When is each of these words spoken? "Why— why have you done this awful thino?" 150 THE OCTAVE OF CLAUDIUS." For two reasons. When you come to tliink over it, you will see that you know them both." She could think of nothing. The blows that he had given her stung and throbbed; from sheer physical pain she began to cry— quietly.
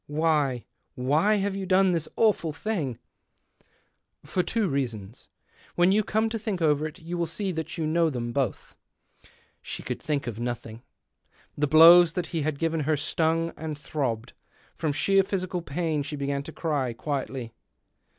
"Why— 0.07 0.65
why 0.95 1.35
have 1.35 1.55
you 1.55 1.67
done 1.67 1.91
this 1.91 2.07
awful 2.15 2.51
thino?" 2.51 2.97
150 4.25 4.25
THE 4.25 4.25
OCTAVE 4.25 4.25
OF 4.25 4.33
CLAUDIUS." 4.33 4.33
For 4.33 4.41
two 4.41 4.67
reasons. 4.67 5.27
When 5.75 5.91
you 5.91 6.03
come 6.03 6.27
to 6.29 6.39
tliink 6.39 6.59
over 6.59 6.87
it, 6.87 6.97
you 6.99 7.19
will 7.19 7.27
see 7.27 7.51
that 7.51 7.77
you 7.77 7.85
know 7.85 8.09
them 8.09 8.31
both." 8.31 8.75
She 9.61 9.83
could 9.83 10.01
think 10.01 10.25
of 10.25 10.39
nothing. 10.39 10.81
The 11.55 11.67
blows 11.67 12.13
that 12.13 12.27
he 12.33 12.41
had 12.41 12.57
given 12.57 12.79
her 12.79 12.97
stung 12.97 13.53
and 13.55 13.77
throbbed; 13.77 14.33
from 14.73 14.91
sheer 14.91 15.21
physical 15.21 15.61
pain 15.61 16.01
she 16.01 16.15
began 16.15 16.41
to 16.41 16.51
cry— 16.51 16.93
quietly. 16.93 17.53